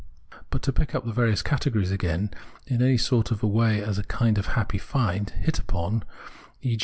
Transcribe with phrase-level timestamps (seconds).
[0.49, 2.31] But to pick up the various categories again
[2.65, 6.01] in any sort of way as a kind of happy find, hit upon,
[6.63, 6.75] e.